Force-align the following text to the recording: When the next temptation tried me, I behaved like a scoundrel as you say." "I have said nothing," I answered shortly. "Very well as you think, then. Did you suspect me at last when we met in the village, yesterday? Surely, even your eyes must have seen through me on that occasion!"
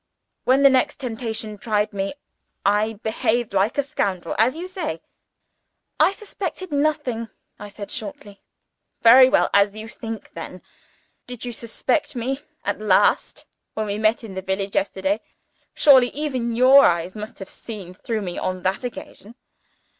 When 0.45 0.63
the 0.63 0.69
next 0.71 0.95
temptation 0.95 1.59
tried 1.59 1.93
me, 1.93 2.15
I 2.65 2.93
behaved 3.03 3.53
like 3.53 3.77
a 3.77 3.83
scoundrel 3.83 4.35
as 4.39 4.55
you 4.55 4.65
say." 4.67 4.99
"I 5.99 6.07
have 6.09 6.15
said 6.55 6.71
nothing," 6.71 7.29
I 7.59 7.65
answered 7.65 7.91
shortly. 7.91 8.41
"Very 9.03 9.29
well 9.29 9.47
as 9.53 9.77
you 9.77 9.87
think, 9.87 10.31
then. 10.31 10.63
Did 11.27 11.45
you 11.45 11.51
suspect 11.51 12.15
me 12.15 12.39
at 12.65 12.79
last 12.81 13.45
when 13.75 13.85
we 13.85 13.99
met 13.99 14.23
in 14.23 14.33
the 14.33 14.41
village, 14.41 14.73
yesterday? 14.73 15.21
Surely, 15.75 16.07
even 16.15 16.55
your 16.55 16.83
eyes 16.87 17.15
must 17.15 17.37
have 17.37 17.47
seen 17.47 17.93
through 17.93 18.23
me 18.23 18.39
on 18.39 18.63
that 18.63 18.83
occasion!" 18.83 19.35